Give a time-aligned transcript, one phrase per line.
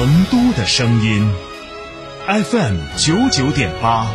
[0.00, 1.30] 成都的声音
[2.26, 4.10] ，FM 九九点八，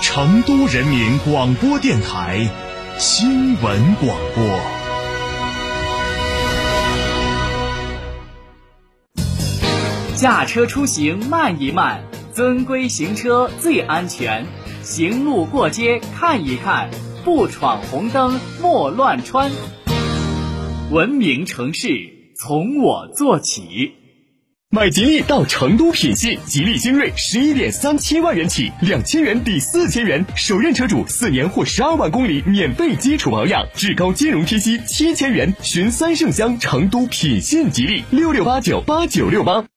[0.00, 2.48] 成都人民广播电台
[2.96, 4.58] 新闻广播。
[10.16, 14.46] 驾车出行慢一慢，遵规行车最安全。
[14.82, 16.88] 行路过街看一看，
[17.22, 19.52] 不闯红灯莫乱穿。
[20.90, 23.98] 文明城市从我做起。
[24.74, 35.54] 买吉利到成都品信，吉利星瑞十一点三七万元起，两千元抵四千元，首任车主四年或十二万公里免费基础保养，至高金融贴息七千元。
[35.60, 39.71] 寻三圣乡成都品信吉利六六八九八九六八。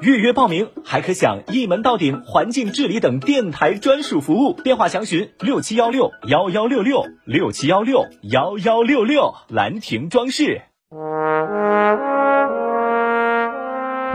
[0.00, 4.52] 预约报名还可享一门到顶环境治理等电台专属服务。
[4.52, 9.34] 电话详询六七幺六幺幺六六六七幺六幺幺六六。
[9.48, 10.62] 兰亭装饰。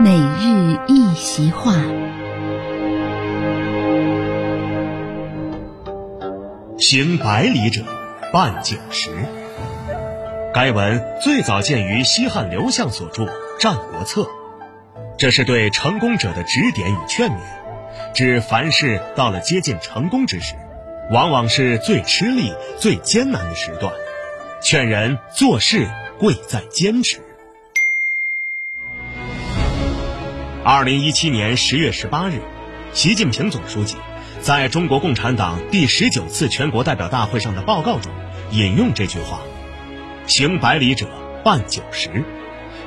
[0.00, 1.72] 每日一席话。
[6.78, 7.82] 行百里者，
[8.32, 9.10] 半九十。
[10.52, 13.24] 该文最早见于西汉刘向所著
[13.58, 14.22] 《战国策》。
[15.24, 17.38] 这是对成功者的指点与劝勉，
[18.12, 20.54] 指凡事到了接近成功之时，
[21.10, 23.90] 往往是最吃力、最艰难的时段，
[24.62, 27.22] 劝人做事贵在坚持。
[30.62, 32.42] 二零一七年十月十八日，
[32.92, 33.96] 习近平总书记
[34.42, 38.12] 在中国共产党第十九次全国代表大会上的报告中
[38.50, 39.40] 引用这句话
[40.28, 41.08] ：“行百里者
[41.42, 42.10] 半九十，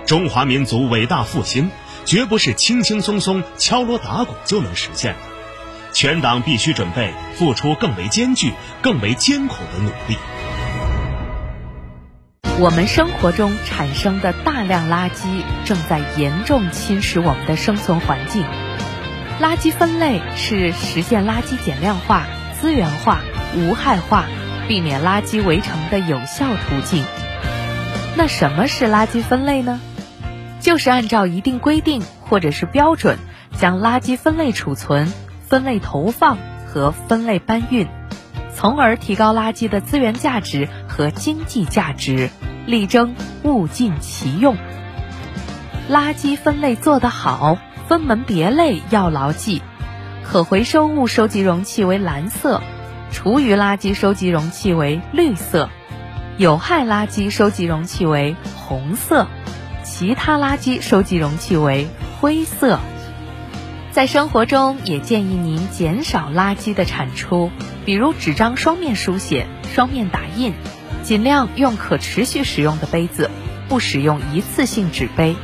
[0.06, 1.72] 中华民族伟大复兴。”
[2.07, 5.19] 绝不是轻轻松松敲锣打鼓就能实现的，
[5.91, 10.18] 全党必须准备付出更为艰巨、更为艰苦的努力。
[12.62, 18.45] 我们生活中产生的大量垃圾正在严重侵蚀我们的生存环境。
[19.41, 22.25] 垃圾分类是实现垃圾减量化、
[22.57, 23.19] 资源化、
[23.53, 24.24] 无害化、
[24.69, 27.03] 避免垃圾围城的有效途径。
[28.16, 29.81] 那什么是垃圾分类呢？
[30.59, 33.18] 就是按照一定规定或者是标准，
[33.57, 35.12] 将垃圾分类储存、
[35.47, 36.38] 分类投放
[36.68, 37.88] 和分类搬运，
[38.53, 42.29] 从而提高垃圾的资源价值和经济价值，
[42.66, 44.57] 力争物尽其用。
[45.90, 47.57] 垃圾分类做得好，
[47.88, 49.62] 分门别类要牢记：
[50.24, 52.62] 可回收物收集容器为蓝色，
[53.12, 55.69] 厨余垃圾收集容器为绿色，
[56.38, 59.28] 有害垃圾收集容器为红色。
[59.97, 61.88] 其他垃圾收集容器为
[62.22, 62.80] 灰色。
[63.90, 67.50] 在生活中，也建议您减少垃圾的产出，
[67.84, 70.53] 比如纸张双面书写、双面打印，
[71.02, 73.31] 尽量用可持续使用的杯子，
[73.69, 75.36] 不使用一次性纸杯。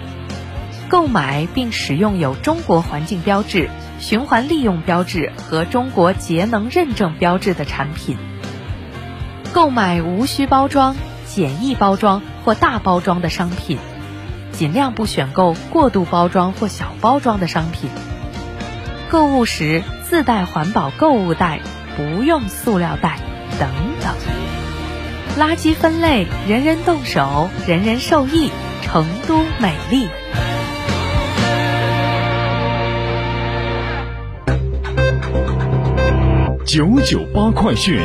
[0.88, 8.19] 购买并使用有中国环境标志、循环利用标志和中国节能认证标志的产品。
[9.52, 13.80] 购买无需包装、简易包装或大包装的商品。
[14.53, 17.90] 尽量不选购过度包装或小包装的商品。
[19.09, 21.59] 购物时自带环保购物袋，
[21.97, 23.19] 不用塑料袋
[23.59, 23.69] 等
[24.02, 24.16] 等。
[25.38, 28.50] 垃圾分类，人人动手，人人受益。
[28.86, 30.08] 成都美丽。
[36.63, 38.00] 九九八快讯。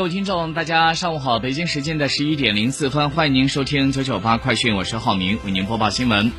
[0.00, 1.38] 各位听众，大家上午好！
[1.38, 6.32] 北京时间的十一点零四分，欢迎您收听九九八快讯，我是浩明，为您播报新闻。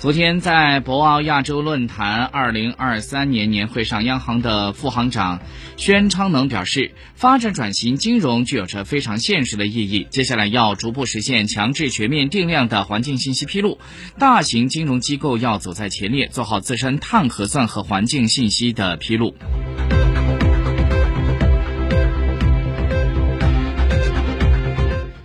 [0.00, 5.38] 昨天在博鳌亚洲论坛二零二三年年会上，央行的副行长
[5.76, 10.08] 宣昌能表示，发展转型金融具有着非常现实的意义。
[10.10, 13.78] 接下来要逐步实现强制全面定量的环境信息披露，
[14.18, 19.36] 大型金融机构要走在前列，做好自身碳核算和环境信息的披露。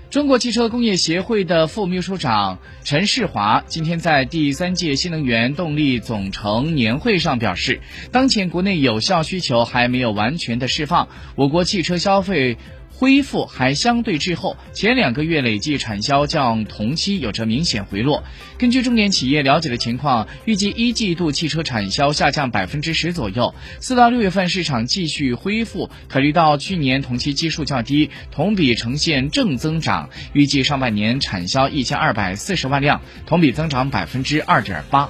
[0.09, 7.79] 中国汽车工业协会的副秘书长陈世华今天在第三届新能源动力总成年会上表示，
[8.11, 12.57] 当前国内有效需求还没有完全的释放，我国汽车消费
[12.99, 18.21] 恢复还相对滞后，前两个月累计产销较同期有着明显回落。
[18.57, 23.55] 根据重点企业了解的情况，预计一季度汽车产销下降百分之十左右。
[23.79, 35.07] 四到六月份市场继续恢复，考虑到去年同期基数较低，同比呈现正增长，预计上半年产销一千二百四十万辆，同比增长百分之二点八。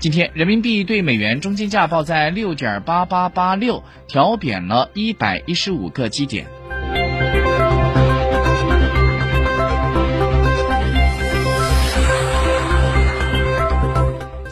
[0.00, 6.44] 今天人民币对美元中间价报在六点八八八六，调贬了一百一十五个基点。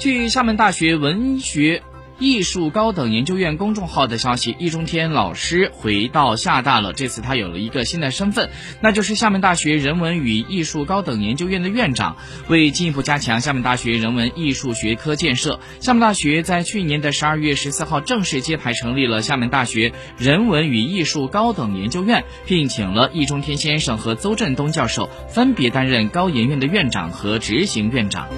[0.03, 1.85] 据厦门大学文学。
[2.19, 6.93] 艺术高等研究院公众号的消息，易中天老师回到厦大了。
[6.93, 8.51] 这次他有了一个新的身份，
[8.81, 12.17] 那就是厦门大学人文与艺术高等研究院的院长。
[12.49, 28.29] 为进一步加强厦门大学人文艺术学科建设，厦门大学在去年的十二月十四号正式揭牌成立了厦门大学人文与艺术高等研究院，聘请了易中天先生和邹振东教授分别担任高研院的院长和执行院长。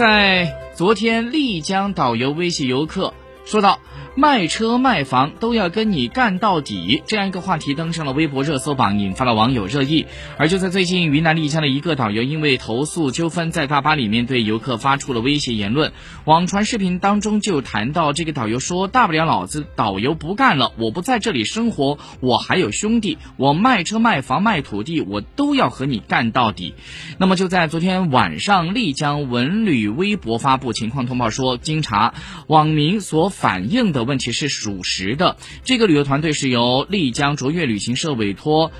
[0.00, 3.12] 在昨天，丽江导游威胁游客，
[3.44, 3.78] 说道。
[4.16, 10.06] 卖车卖房都要跟你干到底，这样一个话题登上了微博热搜榜，引发了网友热议。
[10.36, 15.92] 而就在最近，云南丽江的一个导游因为投诉纠纷，在大巴里面对游客发出了威胁言论。
[16.24, 26.74] 网传视频当中就谈到，这个导游说：“大不了老子导游不干了，我不在这里生活，我还有兄弟，我卖车卖房卖土地，我都要和你干到底。”
[27.16, 32.12] 那么就在昨天晚上，丽江文旅微博发布情况通报说，经查，
[32.48, 33.99] 网民所反映的。
[34.04, 35.36] 问题是属实的。
[35.64, 38.72] 这个旅游团队是由丽江卓越旅行社委托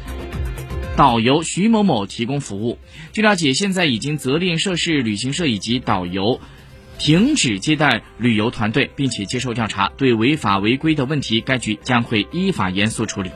[0.97, 2.79] 导游徐某某提供服务。
[3.13, 6.41] 据了解，现在已经责令涉事旅行社以及导游
[6.99, 9.91] 停止接待旅游团队，并且接受调查。
[9.97, 13.31] 对违法违规的问题，该局将会依法严肃处理。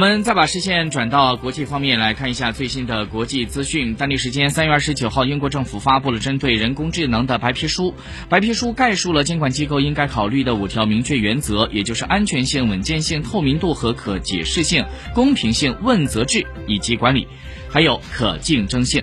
[0.00, 3.96] 我们再把视线转到国际方面来看一下最新的国际资讯。
[3.96, 7.94] 当地时间三月二十九号，英国政府发布了针对人工智能的白皮书。
[8.30, 17.28] 白皮书概述了监管机构应该考虑的五条明确原则，也就是安全性、稳健性、透明度和可解释性、公平性、问责制以及管理，
[17.68, 19.02] 还有可竞争性。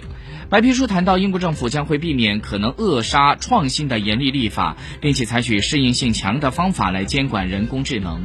[0.50, 8.24] 白皮书谈到，英国政府将会避免可能扼杀创新的严厉立法，并且采取适应性强的方法来监管人工智能。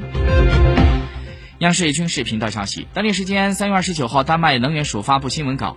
[1.63, 5.77] 央视军事频道消息，当地时间三月二十九号，丹麦能源署发布新闻稿，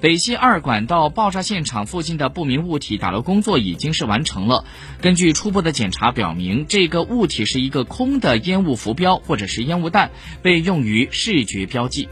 [0.00, 4.64] 北溪二管道爆炸现场附近的不明物体打捞工作已经是完成了。
[5.00, 12.08] 根据初步的检查表明，这个物体是一个空的烟雾浮标或者是烟雾弹，被用于视觉标记。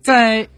[0.00, 0.48] 在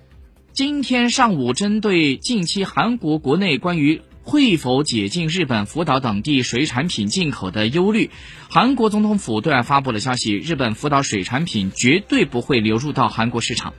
[0.52, 8.11] 今天上午，针对近期韩国国内关于会否解禁日本福岛等地水产品进口的忧虑？
[8.50, 13.73] 韩国总统府对外发布了消息：日本福岛水产品绝对不会流入到韩国市场。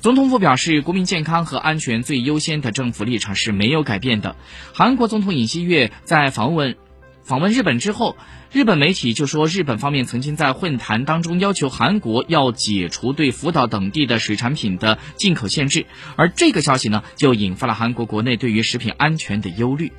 [0.00, 4.34] 总统府表示，国民健康和安全最优先的政府立场是没有改变的。
[4.74, 6.74] 韩国总统尹锡悦在访问
[7.22, 8.16] 访问日本之后。
[8.52, 15.86] 日本媒体就说，日本方面曾经在会谈当中要求韩国要解除对福岛等地的水产品的进口限制，
[16.16, 19.90] 而这个消息呢，就引发了韩国国内对于食品安全的忧虑。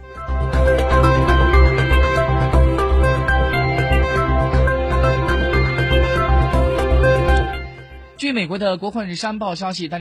[8.18, 10.00] 据美国的《国会山报》消息，当